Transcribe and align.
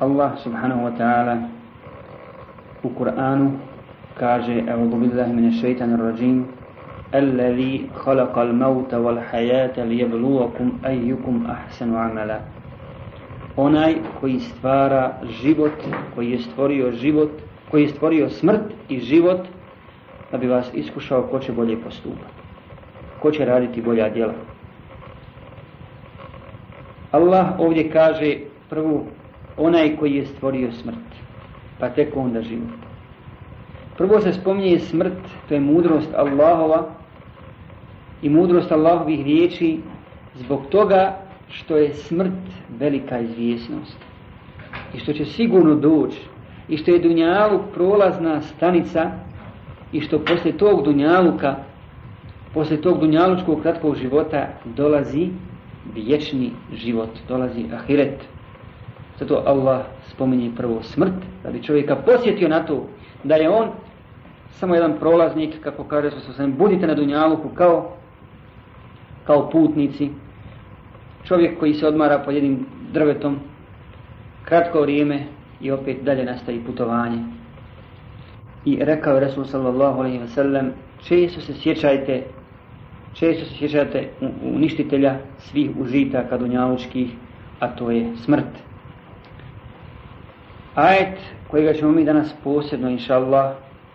Allah 0.00 0.38
subhanahu 0.38 0.84
wa 0.84 0.92
ta'ala 0.98 1.48
u 2.82 2.88
Kur'anu 2.88 3.58
kaže 4.18 4.64
A'udhu 4.68 4.96
billahi 4.96 5.32
minash 5.32 5.60
shaitanir 5.60 5.98
rajim 5.98 6.46
الذي 7.14 7.86
خلق 7.94 8.38
الموت 8.38 8.94
والحياة 8.94 9.84
ليبلوكم 9.84 10.72
أيكم 10.86 11.46
أحسن 11.46 11.94
عملا 11.94 12.40
onaj 13.56 13.94
koji 14.20 14.40
stvara 14.40 15.12
život, 15.42 15.72
koji 16.14 16.30
je 16.30 16.38
stvorio 16.38 16.92
život, 16.92 17.30
koji 17.70 17.82
je 17.82 17.88
stvorio 17.88 18.30
smrt 18.30 18.62
i 18.88 19.00
život, 19.00 19.40
da 20.32 20.38
bi 20.38 20.46
vas 20.46 20.70
iskušao 20.74 21.22
ko 21.22 21.38
će 21.38 21.52
bolje 21.52 21.76
postupati. 21.76 22.36
Ko 23.22 23.30
će 23.30 23.44
raditi 23.44 23.82
bolja 23.82 24.08
djela. 24.08 24.34
Allah 27.12 27.46
ovdje 27.58 27.90
kaže 27.90 28.36
prvu 28.70 29.04
onaj 29.56 29.96
koji 29.96 30.14
je 30.14 30.26
stvorio 30.26 30.72
smrt, 30.72 31.06
pa 31.78 31.88
tek 31.88 32.16
onda 32.16 32.42
život. 32.42 32.78
Prvo 33.96 34.20
se 34.20 34.32
spominje 34.32 34.78
smrt, 34.78 35.18
to 35.48 35.54
je 35.54 35.60
mudrost 35.60 36.14
Allahova 36.14 36.88
i 38.22 38.28
mudrost 38.28 38.72
Allahovih 38.72 39.24
riječi 39.24 39.80
zbog 40.34 40.66
toga 40.70 41.18
što 41.48 41.76
je 41.76 41.94
smrt 41.94 42.32
velika 42.78 43.20
izvjesnost 43.20 43.98
i 44.94 44.98
što 44.98 45.12
će 45.12 45.24
sigurno 45.24 45.74
doći 45.74 46.20
i 46.68 46.76
što 46.76 46.90
je 46.90 46.98
Dunjaluk 46.98 47.62
prolazna 47.74 48.40
stanica 48.40 49.10
i 49.92 50.00
što 50.00 50.18
posle 50.18 50.52
tog 50.52 50.84
Dunjaluka 50.84 51.56
posle 52.54 52.80
tog 52.80 53.00
Dunjalučkog 53.00 53.62
kratkog 53.62 53.96
života 53.96 54.48
dolazi 54.64 55.28
vječni 55.94 56.50
život, 56.72 57.10
dolazi 57.28 57.64
ahiret. 57.74 58.35
Zato 59.18 59.42
Allah 59.46 59.84
spominje 60.10 60.50
prvo 60.56 60.82
smrt, 60.82 61.14
da 61.42 61.50
bi 61.50 61.62
čovjeka 61.62 61.96
posjetio 61.96 62.48
na 62.48 62.66
to 62.66 62.86
da 63.24 63.34
je 63.34 63.50
on 63.50 63.68
samo 64.50 64.74
jedan 64.74 64.98
prolaznik, 64.98 65.60
kako 65.60 65.84
kaže 65.84 66.10
se 66.10 66.32
sam, 66.32 66.52
budite 66.52 66.86
na 66.86 66.94
Dunjaluku 66.94 67.48
kao, 67.48 67.92
kao 69.24 69.50
putnici, 69.50 70.10
čovjek 71.24 71.58
koji 71.58 71.74
se 71.74 71.86
odmara 71.86 72.18
pod 72.18 72.34
jednim 72.34 72.66
drvetom, 72.92 73.38
kratko 74.44 74.80
vrijeme 74.80 75.22
i 75.60 75.70
opet 75.70 76.02
dalje 76.02 76.24
nastavi 76.24 76.60
putovanje. 76.66 77.18
I 78.64 78.78
rekao 78.80 79.14
je 79.14 79.20
Resul 79.20 79.44
sallallahu 79.44 79.98
alaihi 79.98 80.18
wa 80.18 80.26
sallam, 80.26 80.70
često 81.02 81.40
se 81.40 81.54
sjećajte, 81.54 82.22
često 83.12 83.44
se 83.44 83.54
sjećajte 83.54 84.08
uništitelja 84.54 85.16
svih 85.38 85.70
užitaka 85.78 86.38
dunjalučkih, 86.38 87.10
a 87.60 87.68
to 87.68 87.90
je 87.90 88.16
smrt. 88.16 88.65
Ajet 90.76 91.18
kojega 91.50 91.72
ćemo 91.72 91.92
mi 91.92 92.04
danas 92.04 92.34
posebno, 92.44 92.88
inša 92.88 93.14
Allah, 93.16 93.54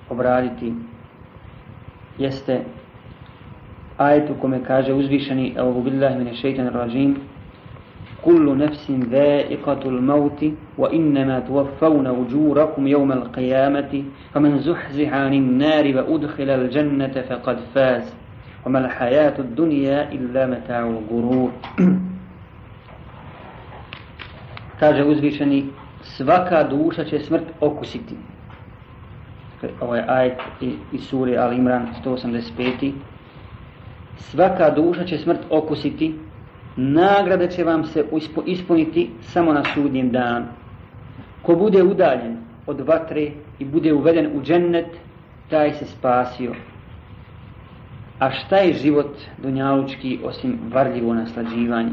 obraditi 0.09 0.73
jeste 2.17 2.59
ajet 3.97 4.29
u 4.29 4.41
kome 4.41 4.63
kaže 4.67 4.93
uzvišeni 4.93 5.53
Evo 5.57 5.81
billahi 5.81 6.17
mine 6.17 6.35
šeitan 6.35 6.67
rajim 6.67 7.15
Kullu 8.23 8.55
nefsin 8.55 9.05
dha'iqatul 9.09 10.01
mauti 10.01 10.53
wa 10.77 10.89
innama 10.91 11.41
tuwaffawna 11.41 12.13
ujurakum 12.13 12.87
yawma 12.87 13.13
al-qiyamati 13.13 14.05
faman 14.33 14.59
zuhziha 14.59 15.17
'anil 15.17 15.57
nari 15.57 15.95
wa 15.95 16.03
udkhila 16.03 16.53
al-jannata 16.53 17.23
faqad 17.23 17.57
faz 17.73 18.03
wa 18.65 18.71
ma 18.71 18.79
al-hayatu 18.79 19.41
ad-dunya 19.41 20.09
illa 20.11 20.47
mata'ul 20.47 21.01
ghurur 21.09 21.51
kaže 24.79 25.03
uzvišeni 25.03 25.65
svaka 26.17 26.63
duša 26.63 27.03
će 27.03 27.19
smrt 27.19 27.43
okusiti 27.59 28.15
ovaj 29.81 30.03
ajet 30.07 30.39
iz 30.91 31.01
suri 31.03 31.37
Al 31.37 31.53
Imran 31.53 31.87
185. 32.05 32.91
Svaka 34.17 34.69
duša 34.69 35.03
će 35.03 35.17
smrt 35.17 35.39
okusiti, 35.49 36.15
nagrada 36.75 37.47
će 37.47 37.63
vam 37.63 37.85
se 37.85 38.05
ispuniti 38.45 39.09
samo 39.21 39.53
na 39.53 39.63
sudnjem 39.73 40.11
danu. 40.11 40.45
Ko 41.41 41.55
bude 41.55 41.83
udaljen 41.83 42.37
od 42.67 42.79
vatre 42.79 43.31
i 43.59 43.65
bude 43.65 43.93
uveden 43.93 44.31
u 44.37 44.41
džennet, 44.41 44.87
taj 45.49 45.73
se 45.73 45.85
spasio. 45.85 46.53
A 48.19 48.31
šta 48.31 48.57
je 48.57 48.73
život 48.73 49.17
dunjalučki 49.37 50.19
osim 50.23 50.59
varljivo 50.73 51.13
naslađivanje? 51.13 51.91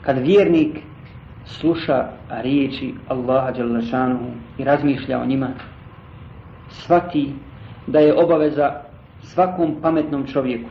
Kad 0.00 0.18
vjernik 0.18 0.78
sluša 1.44 2.08
riječi 2.30 2.94
Allaha 3.08 3.50
Đalešanuhu 3.50 4.30
i 4.58 4.64
razmišlja 4.64 5.20
o 5.20 5.26
njima, 5.26 5.48
svati 6.68 7.32
da 7.86 7.98
je 7.98 8.14
obaveza 8.14 8.72
svakom 9.22 9.76
pametnom 9.82 10.26
čovjeku, 10.26 10.68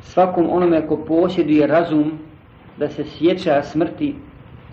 svakom 0.00 0.50
onome 0.50 0.86
ko 0.86 0.96
posjeduje 0.96 1.66
razum 1.66 2.12
da 2.76 2.88
se 2.88 3.04
sjeća 3.04 3.62
smrti 3.62 4.14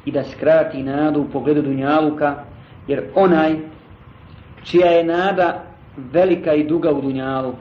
i 0.05 0.11
da 0.11 0.23
skrati 0.23 0.83
nadu 0.83 1.21
u 1.21 1.29
pogledu 1.29 1.61
Dunjaluka, 1.61 2.35
jer 2.87 3.03
onaj 3.15 3.55
čija 4.63 4.87
je 4.87 5.03
nada 5.03 5.63
velika 5.97 6.53
i 6.53 6.63
duga 6.63 6.91
u 6.91 7.01
Dunjaluk, 7.01 7.55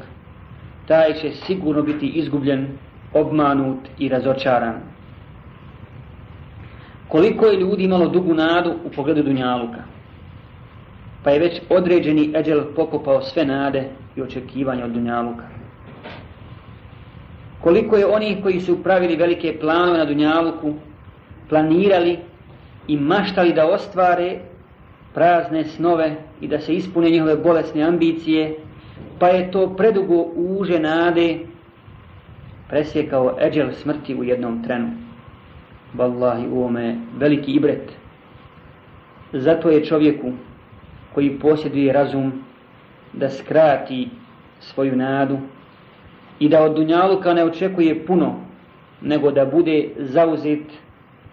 taj 0.86 1.14
će 1.14 1.30
sigurno 1.30 1.82
biti 1.82 2.06
izgubljen, 2.06 2.68
obmanut 3.12 3.78
i 3.98 4.08
razočaran 4.08 4.74
koliko 7.08 7.46
je 7.46 7.60
ljudi 7.60 7.84
imalo 7.84 8.08
dugu 8.08 8.34
nadu 8.34 8.74
u 8.84 8.90
pogledu 8.90 9.22
Dunjaluka. 9.22 9.82
Pa 11.24 11.30
je 11.30 11.38
već 11.38 11.60
određeni 11.68 12.32
eđel 12.36 12.64
pokopao 12.76 13.22
sve 13.22 13.44
nade 13.44 13.84
i 14.16 14.22
očekivanja 14.22 14.84
od 14.84 14.90
Dunjaluka. 14.90 15.44
Koliko 17.60 17.96
je 17.96 18.06
onih 18.06 18.36
koji 18.42 18.60
su 18.60 18.82
pravili 18.82 19.16
velike 19.16 19.58
planove 19.60 19.98
na 19.98 20.04
Dunjaluku, 20.04 20.74
planirali 21.48 22.18
i 22.88 22.96
maštali 22.96 23.52
da 23.52 23.66
ostvare 23.66 24.38
prazne 25.14 25.64
snove 25.64 26.16
i 26.40 26.48
da 26.48 26.60
se 26.60 26.74
ispune 26.74 27.10
njihove 27.10 27.36
bolesne 27.36 27.82
ambicije, 27.82 28.56
pa 29.18 29.28
je 29.28 29.50
to 29.50 29.76
predugo 29.76 30.22
uže 30.36 30.78
nade 30.78 31.38
presjekao 32.68 33.36
eđel 33.40 33.72
smrti 33.72 34.14
u 34.14 34.24
jednom 34.24 34.62
trenu 34.64 35.07
vallahi 35.94 36.46
u 36.48 36.64
ome 36.64 36.96
veliki 37.18 37.52
ibret. 37.52 37.92
Zato 39.32 39.70
je 39.70 39.84
čovjeku 39.84 40.32
koji 41.14 41.38
posjeduje 41.38 41.92
razum 41.92 42.32
da 43.12 43.30
skrati 43.30 44.08
svoju 44.60 44.96
nadu 44.96 45.38
i 46.38 46.48
da 46.48 46.62
od 46.62 46.76
dunjaluka 46.76 47.34
ne 47.34 47.44
očekuje 47.44 48.06
puno, 48.06 48.34
nego 49.00 49.30
da 49.30 49.46
bude 49.46 49.88
zauzet 49.98 50.64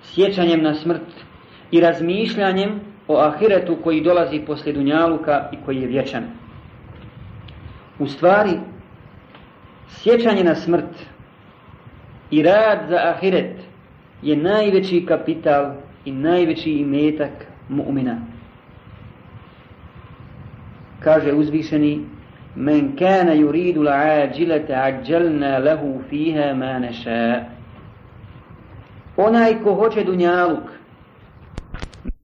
sjećanjem 0.04 0.64
na 0.64 0.74
smrt 0.74 1.26
i 1.72 1.80
razmišljanjem 1.80 2.80
o 3.08 3.18
ahiretu 3.18 3.78
koji 3.84 4.02
dolazi 4.02 4.40
poslije 4.40 4.74
dunjaluka 4.74 5.50
i 5.52 5.58
koji 5.66 5.78
je 5.78 5.88
vječan. 5.88 6.24
U 8.00 8.08
stvari, 8.08 8.52
sjećanje 9.90 10.44
na 10.44 10.56
smrt 10.56 11.06
i 12.32 12.44
rad 12.44 12.80
za 12.90 12.96
ahiret 12.96 13.65
je 14.26 14.36
najveći 14.36 15.06
kapital 15.06 15.72
i 16.06 16.12
najveći 16.12 16.72
imetak 16.72 17.32
mu'mina. 17.70 18.16
Kaže 21.00 21.34
uzvišeni 21.34 22.06
Men 22.56 22.96
kana 22.96 23.34
yuridu 23.36 23.82
al-ajilata 23.82 24.74
ajjalna 24.84 25.60
lahu 25.60 26.02
fiha 26.10 26.54
ma 26.56 26.80
nasha. 26.80 27.46
Onaj 29.18 29.64
ko 29.64 29.74
hoće 29.76 30.04
dunjaluk, 30.04 30.64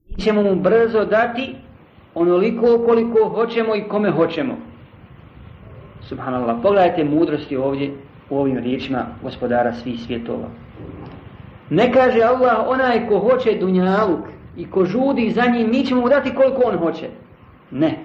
mi 0.08 0.22
ćemo 0.22 0.42
mu 0.42 0.54
brzo 0.54 1.04
dati 1.04 1.54
onoliko 2.14 2.84
koliko 2.86 3.28
hoćemo 3.28 3.76
i 3.76 3.88
kome 3.88 4.10
hoćemo. 4.10 4.56
Subhanallah, 6.00 6.56
pogledajte 6.62 7.04
mudrosti 7.04 7.56
ovdje 7.56 7.90
u 8.30 8.38
ovim 8.38 8.58
riječima 8.58 9.06
gospodara 9.22 9.72
svih 9.72 10.00
svjetova. 10.00 10.48
Ne 11.72 11.92
kaže 11.92 12.20
Allah 12.22 12.64
onaj 12.68 13.08
ko 13.08 13.18
hoće 13.18 13.56
dunjaluk 13.60 14.20
i 14.56 14.70
ko 14.70 14.84
žudi 14.84 15.30
za 15.30 15.42
njim, 15.46 15.70
mi 15.70 15.84
ćemo 15.86 16.00
mu 16.00 16.08
dati 16.08 16.34
koliko 16.34 16.62
on 16.64 16.78
hoće. 16.78 17.08
Ne. 17.70 17.98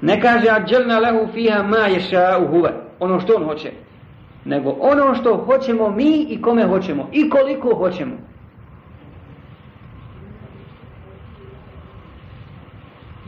Ne 0.00 0.20
kaže 0.20 0.48
ađelna 0.50 0.98
lehu 0.98 1.26
fiha 1.32 1.62
ma 1.62 1.76
ješa 1.76 2.38
uhuve, 2.38 2.70
ono 3.00 3.20
što 3.20 3.34
on 3.36 3.44
hoće. 3.44 3.72
Nego 4.44 4.76
ono 4.80 5.14
što 5.14 5.36
hoćemo 5.36 5.90
mi 5.90 6.26
i 6.28 6.42
kome 6.42 6.66
hoćemo. 6.66 7.08
I 7.12 7.30
koliko 7.30 7.74
hoćemo. 7.74 8.14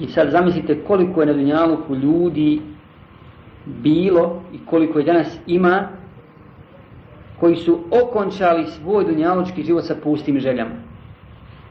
I 0.00 0.06
sad 0.06 0.30
zamislite 0.30 0.84
koliko 0.84 1.20
je 1.20 1.26
na 1.26 1.32
dunjaluku 1.32 1.94
ljudi 1.94 2.60
bilo 3.66 4.42
i 4.52 4.58
koliko 4.66 4.98
je 4.98 5.04
danas 5.04 5.38
ima 5.46 5.88
koji 7.40 7.56
su 7.56 7.78
okončali 8.02 8.66
svoj 8.66 9.04
dunjalučki 9.04 9.62
život 9.62 9.84
sa 9.84 9.94
pustim 10.02 10.40
željama. 10.40 10.70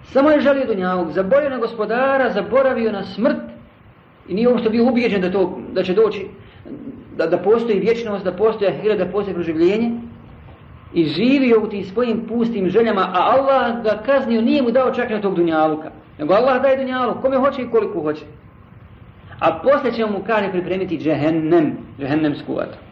Samo 0.03 0.29
je 0.29 0.41
želio 0.41 0.65
dunjaluk, 0.65 1.11
zaboravio 1.11 1.49
na 1.49 1.57
gospodara, 1.57 2.31
zaboravio 2.31 2.91
na 2.91 3.03
smrt 3.03 3.37
i 4.27 4.33
nije 4.33 4.49
uopšte 4.49 4.69
bio 4.69 4.85
ubijeđen 4.89 5.21
da, 5.21 5.31
to, 5.31 5.59
da 5.73 5.83
će 5.83 5.93
doći, 5.93 6.27
da, 7.17 7.27
da 7.27 7.37
postoji 7.37 7.79
vječnost, 7.79 8.25
da 8.25 8.31
postoji 8.31 8.71
ahira, 8.71 8.95
da 8.95 9.05
postoji 9.05 9.35
proživljenje 9.35 9.91
i 10.93 11.05
živio 11.05 11.63
u 11.63 11.67
tim 11.67 11.83
svojim 11.83 12.25
pustim 12.27 12.69
željama, 12.69 13.01
a 13.01 13.37
Allah 13.37 13.83
ga 13.83 14.01
kaznio, 14.05 14.41
nije 14.41 14.61
mu 14.61 14.71
dao 14.71 14.93
čak 14.93 15.09
na 15.09 15.21
tog 15.21 15.35
dunjaluka. 15.35 15.91
Nego 16.19 16.33
Allah 16.33 16.61
daje 16.61 16.77
dunjaluk, 16.77 17.21
kome 17.21 17.37
hoće 17.37 17.61
i 17.61 17.69
koliko 17.71 18.01
hoće. 18.01 18.25
A 19.39 19.59
posle 19.63 19.91
će 19.91 20.05
mu 20.05 20.19
kaže 20.27 20.51
pripremiti 20.51 20.97
džehennem, 20.97 21.77
džehennemsku 21.99 22.53
vatru. 22.53 22.86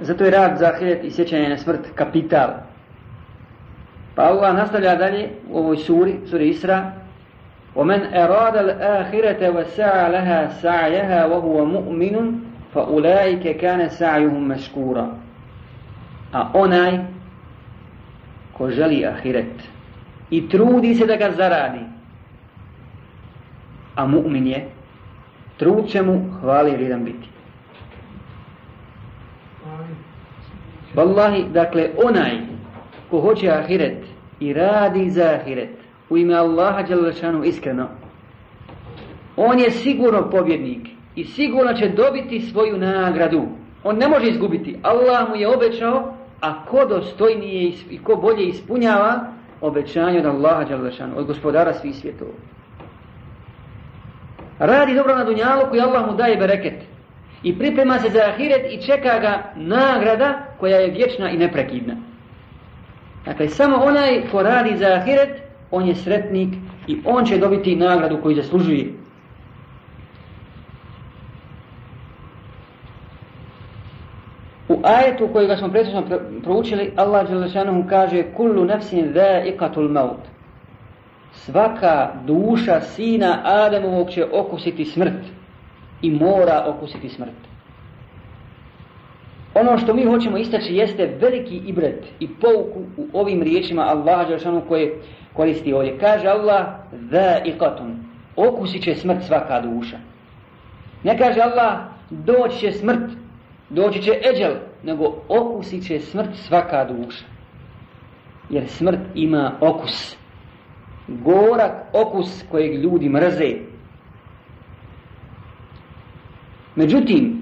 Zato 0.00 0.24
je 0.24 0.30
rad 0.30 0.58
za 0.58 0.66
ahiret 0.66 1.04
i 1.04 1.10
sjećanje 1.10 1.48
na 1.48 1.58
smrt 1.58 1.80
kapital. 1.94 2.48
Pa 4.14 4.22
Allah 4.22 4.54
nastavlja 4.54 4.94
dalje 4.94 5.28
u 5.50 5.58
ovoj 5.58 5.76
suri, 5.76 6.14
suri 6.26 6.48
Isra. 6.48 6.92
وَمَنْ 7.76 8.00
أَرَادَ 8.14 8.56
الْآخِرَةَ 8.56 9.50
وَسَعَ 9.56 10.08
لَهَا 10.08 10.48
سَعْيَهَا 10.48 11.26
وَهُوَ 11.26 11.64
مُؤْمِنٌ 11.64 12.16
فَأُولَٰئِكَ 12.74 13.56
كَانَ 13.60 13.88
سَعْيُهُمْ 13.88 14.48
مَشْكُورًا 14.48 15.06
A 16.32 16.50
onaj 16.54 16.98
ko 18.52 18.70
želi 18.70 19.06
ahiret 19.06 19.68
i 20.30 20.48
trudi 20.48 20.94
se 20.94 21.06
da 21.06 21.16
ga 21.16 21.30
zaradi, 21.30 21.84
a 23.94 24.06
mu'min 24.06 24.46
je, 24.46 24.68
trud 25.56 25.88
će 25.88 26.02
mu 26.02 26.24
hvali 26.40 26.70
vrijedan 26.70 27.04
biti. 27.04 27.28
Wallahi, 30.95 31.51
dakle, 31.53 31.89
onaj 32.05 32.31
ko 33.09 33.19
hoće 33.19 33.49
ahiret 33.49 33.97
i 34.39 34.53
radi 34.53 35.09
za 35.09 35.23
ahiret 35.23 35.69
u 36.09 36.17
ime 36.17 36.35
Allaha 36.35 36.81
Đalešanu 36.81 37.43
iskreno, 37.43 37.87
on 39.37 39.59
je 39.59 39.71
sigurno 39.71 40.29
pobjednik 40.29 40.87
i 41.15 41.23
sigurno 41.23 41.73
će 41.73 41.89
dobiti 41.89 42.41
svoju 42.41 42.77
nagradu. 42.77 43.47
On 43.83 43.97
ne 43.97 44.07
može 44.07 44.27
izgubiti. 44.27 44.77
Allah 44.83 45.29
mu 45.29 45.35
je 45.35 45.47
obećao, 45.47 46.13
a 46.41 46.65
ko 46.65 46.85
dostojnije 46.85 47.73
i 47.89 47.97
ko 48.03 48.15
bolje 48.15 48.47
ispunjava 48.47 49.19
obećanje 49.61 50.19
od 50.19 50.25
Allaha 50.25 50.63
Đalešanu, 50.63 51.13
od 51.17 51.25
gospodara 51.25 51.73
svih 51.73 51.95
svjetova. 51.95 52.31
Radi 54.59 54.95
dobro 54.95 55.15
na 55.15 55.23
dunjalu 55.23 55.61
koji 55.69 55.81
Allah 55.81 56.07
mu 56.07 56.17
daje 56.17 56.37
bereket 56.37 56.90
i 57.43 57.59
priprema 57.59 57.99
se 57.99 58.09
za 58.09 58.19
ahiret 58.19 58.73
i 58.73 58.81
čeka 58.85 59.19
ga 59.19 59.43
nagrada 59.55 60.45
koja 60.59 60.77
je 60.77 60.91
vječna 60.91 61.29
i 61.29 61.37
neprekidna. 61.37 61.95
Dakle, 63.25 63.49
samo 63.49 63.75
onaj 63.75 64.21
ko 64.31 64.43
radi 64.43 64.77
za 64.77 64.87
ahiret, 64.87 65.41
on 65.71 65.87
je 65.87 65.95
sretnik 65.95 66.53
i 66.87 66.97
on 67.05 67.25
će 67.25 67.37
dobiti 67.37 67.75
nagradu 67.75 68.21
koju 68.21 68.35
zaslužuje. 68.35 68.93
U 74.69 74.79
ajetu 74.83 75.29
kojega 75.33 75.57
smo 75.57 75.69
prethodno 75.69 76.03
proučili, 76.43 76.93
Allah 76.95 77.29
Đelešanohu 77.29 77.83
kaže 77.89 78.23
Kullu 78.37 78.65
nefsin 78.65 79.13
dha'iqatul 79.13 79.91
maut. 79.91 80.19
Svaka 81.31 82.13
duša 82.25 82.81
sina 82.81 83.41
Ademovog 83.43 84.09
će 84.09 84.25
okusiti 84.33 84.85
smrt 84.85 85.40
i 86.01 86.11
mora 86.11 86.65
okusiti 86.67 87.09
smrt. 87.09 87.51
Ono 89.53 89.77
što 89.77 89.93
mi 89.93 90.05
hoćemo 90.05 90.37
istaći 90.37 90.75
jeste 90.75 91.17
veliki 91.21 91.61
ibret 91.65 92.05
i 92.19 92.27
pouku 92.27 92.79
u 92.97 93.07
ovim 93.13 93.41
riječima 93.41 93.81
Allaha 93.81 94.25
Đelšanu 94.25 94.61
koje 94.67 94.95
koristi 95.33 95.73
ovdje. 95.73 95.97
Kaže 95.99 96.27
Allah, 96.27 96.65
da 96.91 97.41
i 97.45 97.53
okusit 98.35 98.83
će 98.83 98.95
smrt 98.95 99.23
svaka 99.23 99.61
duša. 99.61 99.97
Ne 101.03 101.17
kaže 101.17 101.41
Allah, 101.41 101.79
doći 102.09 102.59
će 102.59 102.71
smrt, 102.71 103.11
doći 103.69 104.01
će 104.01 104.11
eđel, 104.33 104.53
nego 104.83 105.15
okusit 105.27 105.87
će 105.87 105.99
smrt 105.99 106.29
svaka 106.35 106.85
duša. 106.85 107.25
Jer 108.49 108.67
smrt 108.67 108.99
ima 109.15 109.51
okus. 109.61 110.17
Gorak 111.07 111.71
okus 111.93 112.43
kojeg 112.51 112.75
ljudi 112.75 113.09
mrze. 113.09 113.70
Međutim, 116.75 117.41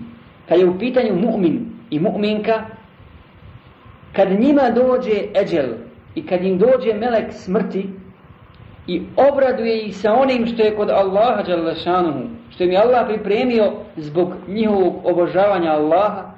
kad 0.50 0.60
je 0.60 0.70
u 0.70 0.80
pitanju 0.80 1.14
mu'min 1.14 1.60
i 1.90 2.00
mu'minka, 2.00 2.62
kad 4.16 4.40
njima 4.40 4.70
dođe 4.70 5.42
eđel 5.42 5.70
i 6.16 6.26
kad 6.26 6.44
im 6.44 6.58
dođe 6.58 6.94
melek 6.94 7.34
smrti 7.34 7.90
i 8.88 9.02
obraduje 9.32 9.82
ih 9.82 9.98
sa 9.98 10.14
onim 10.14 10.46
što 10.46 10.64
je 10.64 10.76
kod 10.76 10.90
Allaha 10.90 11.44
Đalešanuhu, 11.44 12.24
što 12.50 12.64
im 12.64 12.72
je 12.72 12.78
Allah 12.78 13.08
pripremio 13.08 13.72
zbog 13.98 14.34
njihovog 14.48 15.06
obožavanja 15.06 15.72
Allaha, 15.72 16.32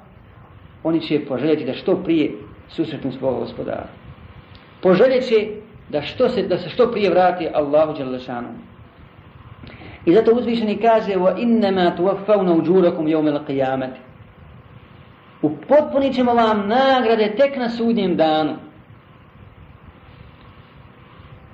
oni 0.84 1.00
će 1.00 1.24
poželjeti 1.28 1.64
da 1.64 1.72
što 1.72 1.96
prije 1.96 2.30
susretnu 2.68 3.12
svog 3.12 3.38
gospodara. 3.38 3.86
Poželjet 4.82 5.28
će 5.28 5.46
da, 5.88 6.02
što 6.02 6.28
se, 6.28 6.42
da 6.42 6.58
se 6.58 6.68
što 6.68 6.90
prije 6.92 7.10
vrati 7.10 7.48
Allahu 7.54 7.98
Đalešanuhu. 7.98 8.71
I 10.04 10.14
zato 10.14 10.32
uzvišeni 10.34 10.76
kaže 10.76 11.16
wa 11.16 11.38
innama 11.38 11.96
tuwaffawna 11.96 12.52
ujurakum 12.52 13.06
yawm 13.06 13.28
al-qiyamah. 13.28 13.90
Upotpunit 15.42 16.14
ćemo 16.14 16.34
vam 16.34 16.68
nagrade 16.68 17.34
tek 17.36 17.56
na 17.56 17.68
sudnjem 17.68 18.16
danu. 18.16 18.56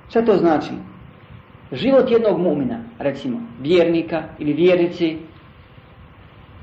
Šta 0.09 0.25
to 0.25 0.35
znači? 0.35 0.71
Život 1.71 2.11
jednog 2.11 2.39
mumina, 2.39 2.79
recimo, 2.99 3.41
vjernika 3.61 4.23
ili 4.39 4.53
vjernici, 4.53 5.17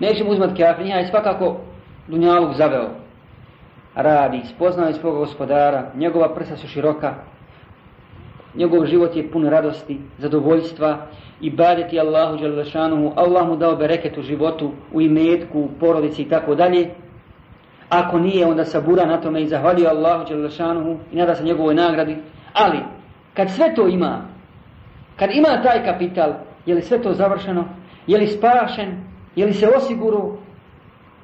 nećemo 0.01 0.31
uzmat 0.31 0.51
kafir, 0.57 0.87
je 0.87 1.07
svakako 1.07 1.57
dunjaluk 2.09 2.57
zaveo. 2.57 2.91
Radi, 3.95 4.41
spoznao 4.55 4.87
je 4.87 4.95
svog 4.95 5.17
gospodara, 5.17 5.91
njegova 5.97 6.35
prsa 6.35 6.57
su 6.57 6.69
široka, 6.69 7.15
njegov 8.57 8.87
život 8.87 9.17
je 9.17 9.31
pun 9.31 9.45
radosti, 9.45 9.99
zadovoljstva, 10.19 11.07
i 11.41 11.51
badeti 11.51 12.01
Allahu 12.01 12.37
Đalešanuhu, 12.37 13.13
Allah 13.17 13.49
mu 13.49 13.57
dao 13.57 13.77
bereket 13.77 14.19
u 14.19 14.23
životu, 14.23 14.73
u 14.93 15.01
imetku, 15.01 15.61
u 15.61 15.69
porodici 15.81 16.23
i 16.23 16.29
tako 16.29 16.55
dalje. 16.55 16.91
Ako 17.89 18.19
nije, 18.19 18.47
onda 18.47 18.65
sabura 18.65 19.07
na 19.07 19.21
tome 19.21 19.43
i 19.43 19.47
zahvalio 19.47 19.89
Allahu 19.89 20.25
Đalešanuhu 20.29 20.97
i 21.13 21.17
nada 21.17 21.35
se 21.35 21.45
njegovoj 21.45 21.75
nagradi. 21.75 22.17
Ali, 22.53 22.79
kad 23.35 23.51
sve 23.51 23.75
to 23.75 23.89
ima, 23.89 24.23
kad 25.17 25.31
ima 25.33 25.63
taj 25.63 25.85
kapital, 25.85 26.33
je 26.67 26.75
li 26.75 26.83
sve 26.83 27.03
to 27.03 27.13
završeno? 27.13 27.65
Je 28.07 28.19
li 28.19 28.27
spašen? 28.27 29.05
Je 29.37 29.47
li 29.47 29.53
se 29.53 29.69
osiguru? 29.77 30.39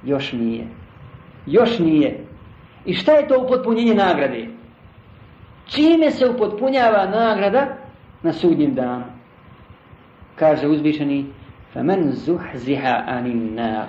Još 0.04 0.32
nije. 0.32 0.66
Još 1.46 1.78
nije. 1.78 2.24
I 2.84 2.94
šta 2.94 3.12
je 3.12 3.28
to 3.28 3.42
upotpunjenje 3.44 3.94
nagrade? 3.94 4.46
Čime 5.65 6.11
se 6.11 6.29
upotpunjava 6.29 7.05
nagrada 7.05 7.67
na 8.23 8.33
sudnjem 8.33 8.75
danu? 8.75 9.17
kaže 10.37 10.67
uzvišeni 10.67 11.25
فَمَنْ 11.73 12.11
زُحْزِهَا 12.11 12.93
عَنِ 13.09 13.25
النَّارِ 13.25 13.87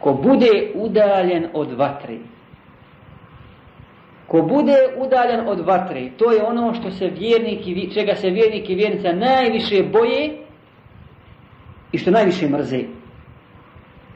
Ko 0.00 0.12
bude 0.12 0.72
udaljen 0.74 1.46
od 1.54 1.72
vatre, 1.72 2.18
ko 4.26 4.42
bude 4.42 4.76
udaljen 4.98 5.48
od 5.48 5.60
vatre, 5.60 6.10
to 6.18 6.32
je 6.32 6.42
ono 6.42 6.74
što 6.74 6.90
se 6.90 7.08
vjernik 7.08 7.66
i, 7.66 7.90
čega 7.94 8.14
se 8.14 8.30
vjernik 8.30 8.70
i 8.70 8.74
vjernica 8.74 9.12
najviše 9.12 9.82
boje 9.92 10.38
i 11.92 11.98
što 11.98 12.10
najviše 12.10 12.48
mrze. 12.48 12.80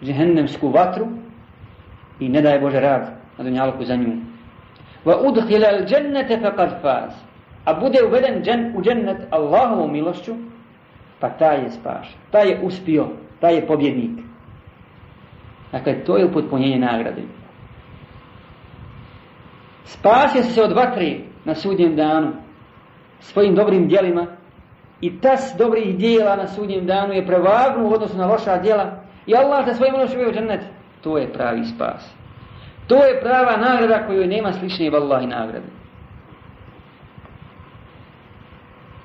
Džehennemsku 0.02 0.68
vatru 0.68 1.06
i 2.20 2.28
ne 2.28 2.42
daje 2.42 2.60
Bože 2.60 2.80
rad 2.80 3.10
na 3.38 3.44
dunjalku 3.44 3.84
za 3.84 3.96
nju. 3.96 4.12
Va 5.05 5.17
udhila 5.17 5.67
al 5.67 5.85
džennete 5.85 6.39
faqad 6.41 6.81
faz 6.81 7.31
a 7.65 7.73
bude 7.73 8.03
uveden 8.03 8.43
džen, 8.43 8.73
u 8.75 8.81
džennet 8.81 9.17
Allahovom 9.29 9.91
milošću, 9.91 10.33
pa 11.19 11.29
taj 11.29 11.63
je 11.63 11.69
spaš, 11.69 12.15
taj 12.31 12.49
je 12.49 12.59
uspio, 12.63 13.07
taj 13.39 13.55
je 13.55 13.67
pobjednik. 13.67 14.19
Dakle, 15.71 16.03
to 16.03 16.17
je 16.17 16.25
upotpunjenje 16.25 16.79
nagrade. 16.79 17.21
Spasio 19.83 20.43
se 20.43 20.63
od 20.63 20.71
vatre 20.71 21.17
na 21.45 21.55
sudnjem 21.55 21.95
danu 21.95 22.31
svojim 23.19 23.55
dobrim 23.55 23.87
dijelima 23.87 24.27
i 25.01 25.19
tas 25.21 25.55
dobrih 25.57 25.97
dijela 25.97 26.35
na 26.35 26.47
sudnjem 26.47 26.85
danu 26.85 27.13
je 27.13 27.25
prevagnu 27.25 27.89
u 27.89 27.93
odnosu 27.93 28.17
na 28.17 28.25
loša 28.25 28.57
dijela 28.57 29.03
i 29.25 29.35
Allah 29.35 29.65
za 29.65 29.73
svojim 29.73 29.93
milošću 29.93 30.19
u 30.29 30.33
džennet. 30.33 30.61
To 31.01 31.17
je 31.17 31.33
pravi 31.33 31.65
spas. 31.65 32.20
To 32.91 33.05
je 33.05 33.21
prava 33.21 33.57
nagrada 33.57 34.07
koju 34.07 34.27
nema 34.27 34.53
slične 34.53 34.89
vallahi 34.89 35.27
nagrade. 35.27 35.80